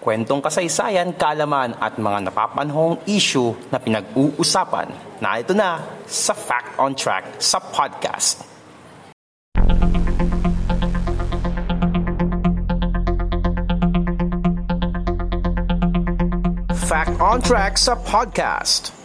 [0.00, 4.88] Kwentong kasaysayan, kalaman at mga napapanhong issue na pinag-uusapan
[5.20, 5.76] na ito na
[6.08, 8.40] sa Fact on Track sa podcast.
[16.88, 18.96] Fact on Track sa podcast.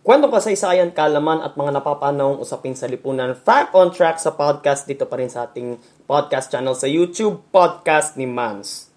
[0.00, 3.36] Kwentong kasaysayan, kalaman at mga napapanahong usapin sa lipunan.
[3.36, 5.76] Fact on Track sa podcast dito pa rin sa ating
[6.08, 8.93] podcast channel sa YouTube, Podcast ni Mans.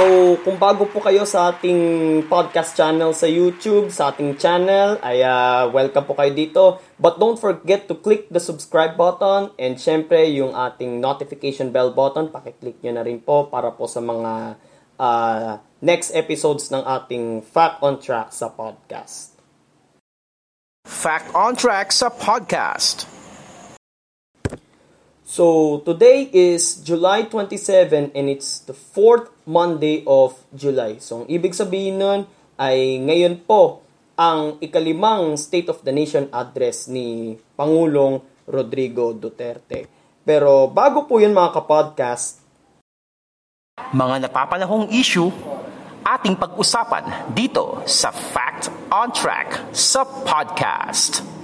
[0.00, 5.20] So, kung bago po kayo sa ating podcast channel sa YouTube, sa ating channel, ay
[5.20, 6.80] uh, welcome po kayo dito.
[6.96, 12.32] But don't forget to click the subscribe button and syempre yung ating notification bell button,
[12.32, 14.56] pakiclick nyo na rin po para po sa mga
[14.96, 19.36] uh, next episodes ng ating Fact on Track sa podcast.
[20.88, 23.19] Fact on Track sa podcast.
[25.30, 30.98] So, today is July 27 and it's the fourth Monday of July.
[30.98, 32.26] So, ang ibig sabihin nun
[32.58, 33.86] ay ngayon po
[34.18, 39.86] ang ikalimang State of the Nation address ni Pangulong Rodrigo Duterte.
[40.26, 42.42] Pero bago po yun mga kapodcast,
[43.94, 45.30] mga napapanahong issue
[46.10, 51.39] ating pag-usapan dito sa Fact on Track sa podcast.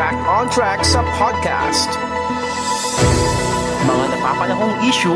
[0.00, 1.92] Fact on Track sa podcast.
[3.84, 5.12] Mga napapanahong issue,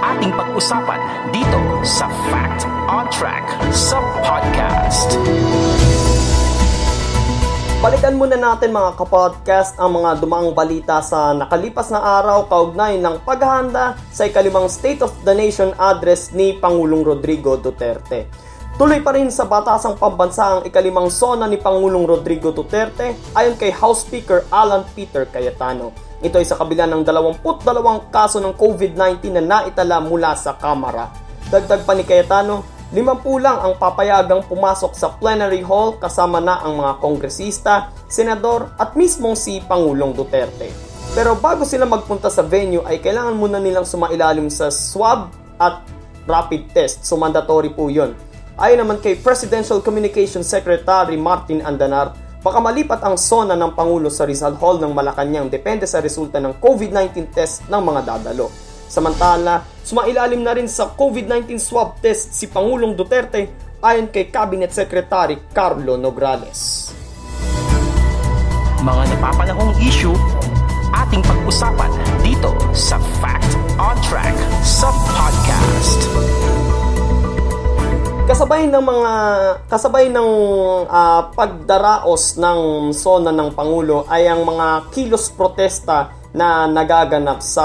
[0.00, 0.96] ating pag-usapan
[1.28, 5.12] dito sa Fact on Track sa podcast.
[7.84, 13.20] Balikan muna natin mga kapodcast ang mga dumang balita sa nakalipas na araw kaugnay ng
[13.28, 18.47] paghahanda sa ikalimang State of the Nation address ni Pangulong Rodrigo Duterte.
[18.78, 23.74] Tuloy pa rin sa batasang pambansa ang ikalimang sona ni Pangulong Rodrigo Duterte ayon kay
[23.74, 25.90] House Speaker Alan Peter Cayetano.
[26.22, 27.42] Ito ay sa kabila ng 22
[28.14, 31.10] kaso ng COVID-19 na naitala mula sa Kamara.
[31.50, 32.62] Dagdag pa ni Cayetano,
[32.94, 38.94] 50 lang ang papayagang pumasok sa plenary hall kasama na ang mga kongresista, senador at
[38.94, 40.70] mismong si Pangulong Duterte.
[41.18, 45.82] Pero bago sila magpunta sa venue ay kailangan muna nilang sumailalim sa swab at
[46.30, 47.02] rapid test.
[47.02, 48.27] So mandatory po yun.
[48.58, 52.10] Ayon naman kay Presidential Communications Secretary Martin Andanar,
[52.42, 56.58] baka malipat ang sona ng Pangulo sa Rizal Hall ng Malacanang depende sa resulta ng
[56.58, 58.50] COVID-19 test ng mga dadalo.
[58.90, 63.46] Samantala, sumailalim na rin sa COVID-19 swab test si Pangulong Duterte
[63.78, 66.90] ayon kay Cabinet Secretary Carlo Nograles.
[68.82, 70.18] Mga napapanahong issue,
[70.98, 71.94] ating pag-usapan
[72.26, 74.34] dito sa Fact on Track
[74.66, 76.47] sa podcast.
[78.28, 79.12] Kasabay ng mga
[79.72, 80.30] kasabay ng
[80.84, 87.64] uh, pagdaraos ng sona ng pangulo ay ang mga kilos protesta na nagaganap sa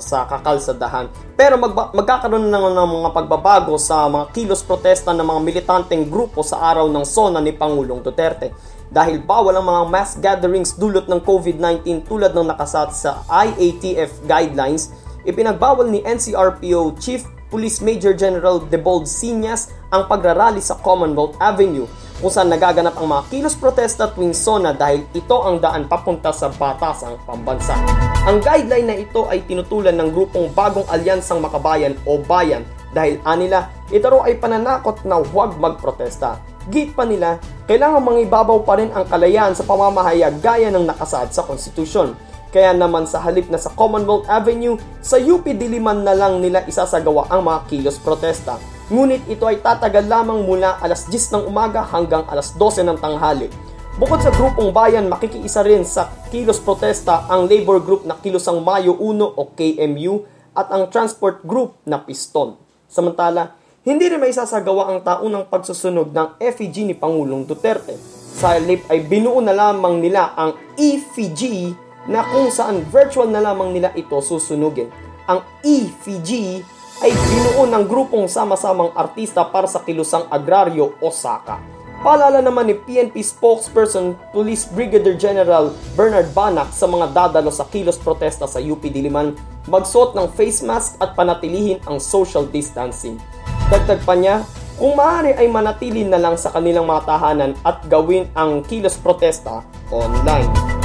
[0.00, 1.12] sa kakalsadahan.
[1.36, 6.40] Pero magba, magkakaroon ng, ng mga pagbabago sa mga kilos protesta ng mga militanteng grupo
[6.40, 8.48] sa araw ng sona ni Pangulong Duterte.
[8.88, 14.88] Dahil bawal ang mga mass gatherings dulot ng COVID-19 tulad ng nakasat sa IATF guidelines,
[15.28, 21.84] ipinagbawal ni NCRPO Chief Police Major General Debold Sinyas ang pagrarally sa Commonwealth Avenue
[22.16, 26.48] kung saan nagaganap ang mga kilos protesta tuwing SONA dahil ito ang daan papunta sa
[26.48, 27.76] batasang pambansa.
[28.24, 32.64] Ang guideline na ito ay tinutulan ng grupong Bagong Alyansang Makabayan o Bayan
[32.94, 36.40] dahil anila ito raw ay pananakot na huwag magprotesta.
[36.70, 41.42] Git pa nila, kailangan mangibabaw pa rin ang kalayaan sa pamamahayag gaya ng nakasaad sa
[41.42, 42.14] konstitusyon
[42.52, 47.32] kaya naman sa halip na sa Commonwealth Avenue, sa UP Diliman na lang nila isasagawa
[47.32, 48.60] ang mga kilos protesta.
[48.92, 53.48] Ngunit ito ay tatagal lamang mula alas 10 ng umaga hanggang alas 12 ng tanghali.
[53.96, 58.96] Bukod sa grupong bayan, makikiisa rin sa kilos protesta ang labor group na Kilosang Mayo
[59.00, 62.56] 1 o KMU at ang transport group na Piston.
[62.84, 67.96] Samantala, hindi rin may sasagawa ang taunang pagsusunog ng effigy ni Pangulong Duterte.
[68.32, 71.72] Sa halip ay binuo na lamang nila ang effigy
[72.06, 74.90] na kung saan virtual na lamang nila ito susunugin.
[75.30, 76.62] Ang EFG
[77.02, 81.58] ay binuo ng grupong sama-samang artista para sa kilusang agraryo Osaka.
[82.02, 87.94] Paalala naman ni PNP spokesperson Police Brigadier General Bernard Banak sa mga dadalo sa kilos
[87.94, 89.38] protesta sa UP Diliman
[89.70, 93.22] magsuot ng face mask at panatilihin ang social distancing.
[93.70, 94.42] Dagdag pa niya,
[94.74, 99.62] kung maaari ay manatili na lang sa kanilang mga tahanan at gawin ang kilos protesta
[99.94, 100.81] online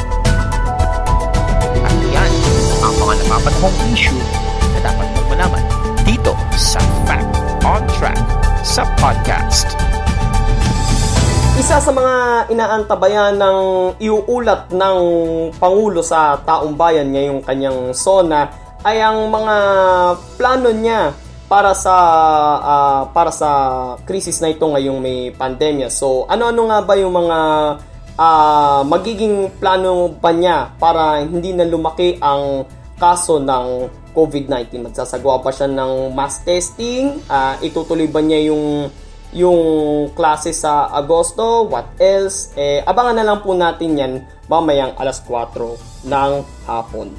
[3.18, 4.22] mga napapanahong issue
[4.78, 5.64] na dapat mong malaman
[6.06, 6.78] dito sa
[7.10, 7.34] Fact
[7.66, 8.22] on Track
[8.62, 9.74] sa podcast.
[11.58, 13.60] Isa sa mga inaantabayan ng
[13.98, 15.00] iuulat ng
[15.58, 18.54] Pangulo sa taong bayan ngayong kanyang SONA
[18.86, 19.56] ay ang mga
[20.38, 21.18] plano niya
[21.50, 21.96] para sa
[22.62, 23.50] uh, para sa
[24.06, 25.90] krisis na ito ngayong may pandemya.
[25.90, 27.40] So, ano-ano nga ba yung mga
[28.14, 32.68] uh, magiging plano pa niya para hindi na lumaki ang
[32.98, 34.90] kaso ng COVID-19?
[34.90, 37.22] Magsasagawa pa siya ng mass testing?
[37.30, 38.90] Uh, itutuloy ba niya yung
[39.36, 39.60] yung
[40.16, 44.14] klase sa Agosto, what else, eh, abangan na lang po natin yan
[44.48, 46.32] mamayang alas 4 ng
[46.64, 47.12] hapon.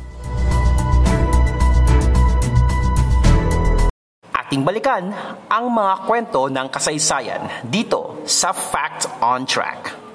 [4.32, 5.12] Ating balikan
[5.52, 10.07] ang mga kwento ng kasaysayan dito sa Fact on Track.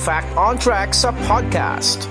[0.00, 2.08] Fact on Track sa podcast.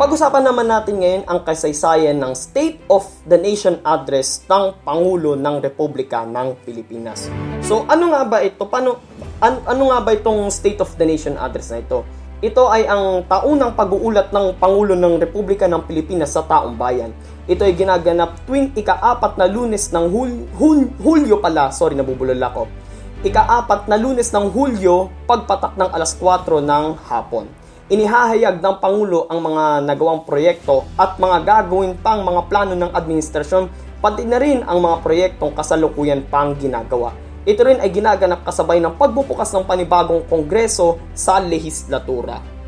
[0.00, 5.60] Pag-usapan naman natin ngayon ang kasaysayan ng State of the Nation Address ng Pangulo ng
[5.60, 7.28] Republika ng Pilipinas.
[7.60, 8.64] So ano nga ba ito?
[8.64, 8.96] Paano,
[9.44, 12.00] an, ano nga ba itong State of the Nation Address na ito?
[12.40, 17.12] Ito ay ang taunang pag-uulat ng Pangulo ng Republika ng Pilipinas sa taong bayan.
[17.44, 22.88] Ito ay ginaganap tuwing ika-apat na lunes ng Hul- Hul- Hulyo pala, sorry nabubulol ako.
[23.20, 27.44] Ika-apat na lunes ng Hulyo, pagpatak ng alas 4 ng hapon.
[27.92, 33.68] Inihahayag ng Pangulo ang mga nagawang proyekto at mga gagawin pang mga plano ng administrasyon
[34.00, 37.12] pati na rin ang mga proyektong kasalukuyan pang ginagawa.
[37.44, 42.59] Ito rin ay ginaganap kasabay ng pagbubukas ng panibagong kongreso sa lehislatura.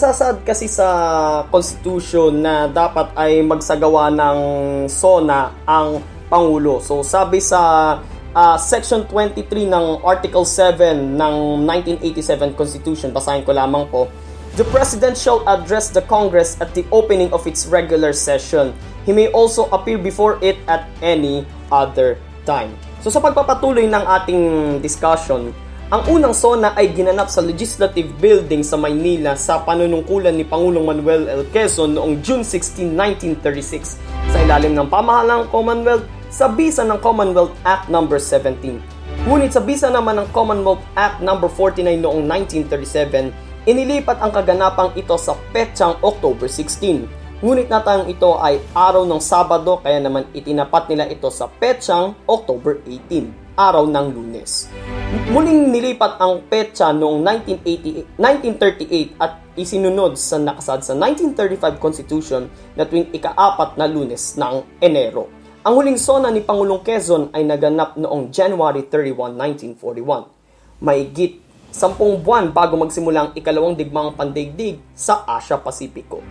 [0.00, 0.88] Nasasaad kasi sa
[1.52, 4.38] Constitution na dapat ay magsagawa ng
[4.88, 6.00] SONA ang
[6.32, 6.80] Pangulo.
[6.80, 7.60] So sabi sa
[8.32, 11.34] uh, Section 23 ng Article 7 ng
[11.68, 14.08] 1987 Constitution, basahin ko lamang po,
[14.56, 18.72] The President shall address the Congress at the opening of its regular session.
[19.04, 22.16] He may also appear before it at any other
[22.48, 22.72] time.
[23.04, 24.42] So sa pagpapatuloy ng ating
[24.80, 25.52] discussion,
[25.90, 31.26] ang unang SONA ay ginanap sa Legislative Building sa Maynila sa panunungkulan ni Pangulong Manuel
[31.26, 31.42] L.
[31.50, 33.98] Quezon noong June 16, 1936
[34.30, 38.06] sa ilalim ng pamahalang Commonwealth sa bisa ng Commonwealth Act No.
[38.06, 39.26] 17.
[39.26, 41.34] Ngunit sa bisa naman ng Commonwealth Act No.
[41.42, 47.42] 49 noong 1937, inilipat ang kaganapang ito sa petsang October 16.
[47.42, 52.78] Ngunit natang ito ay araw ng Sabado kaya naman itinapat nila ito sa petsang October
[52.86, 54.70] 18, araw ng Lunes.
[55.34, 62.46] Muling nilipat ang petsa noong 1938 at isinunod sa nakasad sa 1935 Constitution
[62.78, 65.26] na tuwing ika-apat na lunes ng Enero.
[65.60, 70.80] Ang huling sona ni Pangulong Quezon ay naganap noong January 31, 1941.
[70.80, 76.22] Maigit sampung buwan bago magsimula ang ikalawang digmang pandaigdig sa Asia Pasipiko.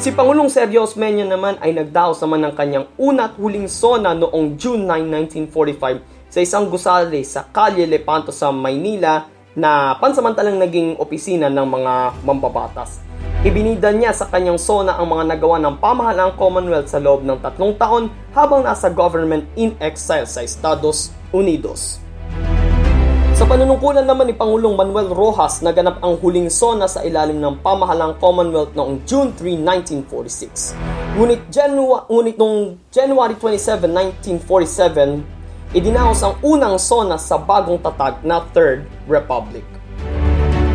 [0.00, 4.56] Si Pangulong Sergio Osmeña naman ay nagdaos naman ng kanyang una at huling sona noong
[4.56, 9.26] June 9, 1945 sa isang gusali sa Calle Lepanto sa Maynila
[9.58, 13.02] na pansamantalang naging opisina ng mga mambabatas.
[13.42, 17.74] Ibinida niya sa kanyang SONA ang mga nagawa ng pamahalaang Commonwealth sa loob ng tatlong
[17.74, 21.98] taon habang nasa government in exile sa Estados Unidos.
[23.40, 28.20] Sa panunungkulan naman ni Pangulong Manuel Rojas, naganap ang huling SONA sa ilalim ng pamahalang
[28.20, 29.56] Commonwealth noong June 3,
[30.04, 30.76] 1946.
[31.16, 33.88] Ngunit, Janu- ngunit noong January 27,
[34.44, 35.39] 1947,
[35.70, 39.62] idinaos ang unang SONA sa bagong tatag na Third Republic.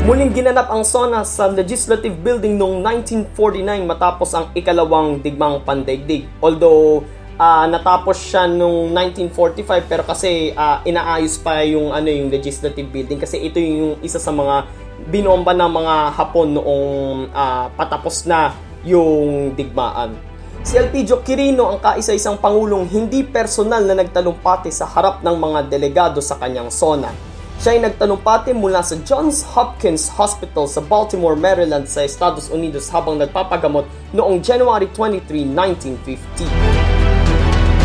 [0.08, 6.30] Muling ginanap ang SONA sa Legislative Building noong 1949 matapos ang ikalawang digmang pandaigdig.
[6.40, 7.04] Although
[7.36, 8.96] uh, natapos siya noong
[9.28, 14.22] 1945 pero kasi uh, inaayos pa yung ano yung Legislative Building kasi ito yung isa
[14.22, 14.64] sa mga
[15.12, 16.88] binomba ng mga Hapon noong
[17.36, 18.56] uh, patapos na
[18.88, 20.16] yung digmaan.
[20.66, 26.18] Si Elpidio Quirino ang kaisa-isang pangulong hindi personal na nagtalumpati sa harap ng mga delegado
[26.26, 27.14] sa kanyang SONA.
[27.62, 33.22] Siya ay nagtanumpati mula sa Johns Hopkins Hospital sa Baltimore, Maryland sa Estados Unidos habang
[33.22, 36.50] nagpapagamot noong January 23, 1950.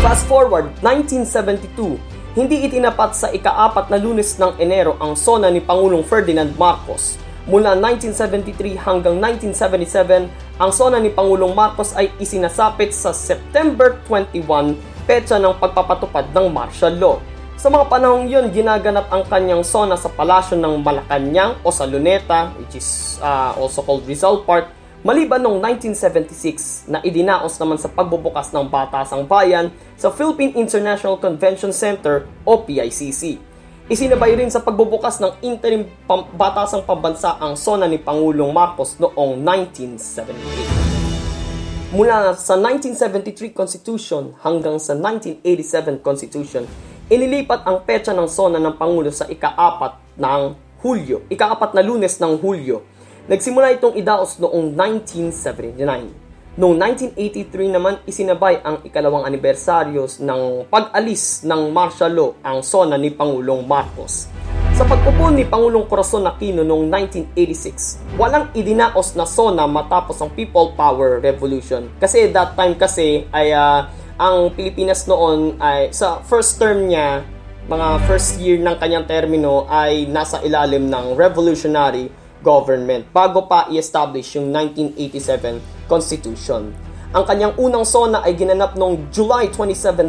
[0.01, 2.01] Fast forward, 1972,
[2.33, 7.21] hindi itinapat sa ikaapat na lunes ng Enero ang sona ni Pangulong Ferdinand Marcos.
[7.49, 10.29] Mula 1973 hanggang 1977,
[10.61, 14.77] ang sona ni Pangulong Marcos ay isinasapit sa September 21,
[15.09, 17.17] petsa ng pagpapatupad ng martial law.
[17.57, 22.53] Sa mga panahong yun, ginaganap ang kanyang sona sa palasyo ng Malacanang o sa Luneta,
[22.61, 24.69] which is uh, also called Rizal Park,
[25.01, 31.73] maliban noong 1976 na idinaos naman sa pagbubukas ng Batasang Bayan sa Philippine International Convention
[31.73, 33.50] Center o PICC.
[33.91, 39.43] Isinabay rin sa pagbubukas ng interim pam- batasang pambansa ang sona ni Pangulong Marcos noong
[39.43, 41.91] 1978.
[41.91, 46.63] Mula sa 1973 Constitution hanggang sa 1987 Constitution,
[47.11, 52.39] inilipat ang petsa ng sona ng Pangulo sa ikaapat ng Hulyo, ikaapat na lunes ng
[52.39, 52.87] Hulyo.
[53.27, 56.30] Nagsimula itong idaos noong 1979.
[56.51, 56.75] Noong
[57.15, 63.63] 1983 naman, isinabay ang ikalawang anibersaryos ng pag-alis ng martial law ang sona ni Pangulong
[63.63, 64.27] Marcos.
[64.75, 66.91] Sa pagpupo ni Pangulong Corazon Aquino noong
[67.39, 71.87] 1986, walang idinaos na sona matapos ang People Power Revolution.
[72.03, 73.87] Kasi that time kasi ay uh,
[74.19, 77.23] ang Pilipinas noon ay sa first term niya,
[77.71, 84.37] mga first year ng kanyang termino ay nasa ilalim ng revolutionary government bago pa i-establish
[84.37, 86.73] yung 1987 Constitution.
[87.11, 90.07] Ang kanyang unang sona ay ginanap noong July 27,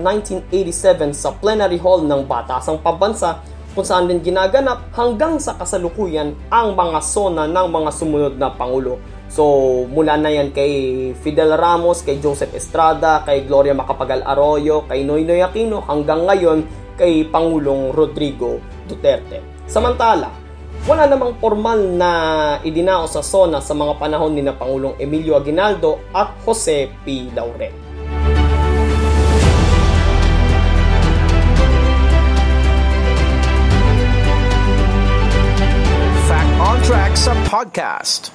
[0.50, 6.76] 1987 sa plenary hall ng Batasang Pambansa kung saan din ginaganap hanggang sa kasalukuyan ang
[6.76, 9.00] mga sona ng mga sumunod na Pangulo.
[9.32, 9.42] So,
[9.88, 10.72] mula na yan kay
[11.24, 16.68] Fidel Ramos, kay Joseph Estrada, kay Gloria Macapagal Arroyo, kay Noynoy Aquino, hanggang ngayon
[17.00, 19.64] kay Pangulong Rodrigo Duterte.
[19.64, 20.41] Samantala,
[20.82, 22.10] wala namang formal na
[22.66, 27.30] idinao sa SONA sa mga panahon ni na Pangulong Emilio Aguinaldo at Jose P.
[27.30, 27.70] Laurel.
[36.26, 38.34] Fact on Track sa podcast.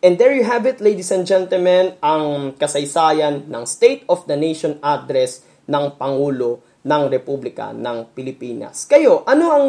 [0.00, 4.80] And there you have it, ladies and gentlemen, ang kasaysayan ng State of the Nation
[4.80, 8.90] address ng Pangulo ng Republika ng Pilipinas.
[8.90, 9.68] Kayo, ano ang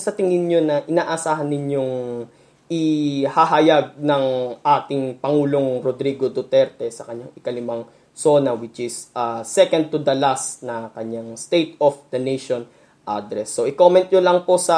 [0.00, 2.24] sa tingin nyo na inaasahan ninyong
[2.68, 4.24] ihahayag ng
[4.60, 10.66] ating Pangulong Rodrigo Duterte sa kanyang ikalimang SONA which is uh, second to the last
[10.66, 12.68] na kanyang State of the Nation
[13.08, 13.56] address.
[13.56, 14.76] So, i-comment nyo lang po sa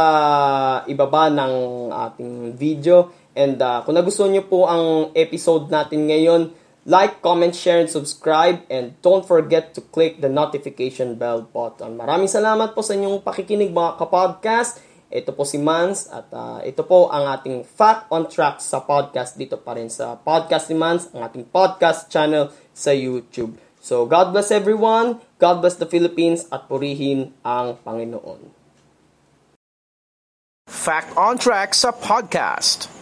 [0.86, 1.54] ibaba ng
[1.90, 3.10] ating video.
[3.34, 6.50] And uh, kung nagustuhan nyo po ang episode natin ngayon,
[6.88, 8.64] Like, comment, share, and subscribe.
[8.72, 12.00] And don't forget to click the notification bell button.
[12.00, 14.80] Maraming salamat po sa inyong pakikinig mga kapodcast.
[15.10, 19.34] Ito po si Mans at uh, ito po ang ating Fact on Track sa podcast
[19.34, 23.58] dito pa rin sa Podcast ni Mans, ang ating podcast channel sa YouTube.
[23.82, 28.54] So God bless everyone, God bless the Philippines at purihin ang Panginoon.
[30.70, 32.99] Fact on Track sa podcast.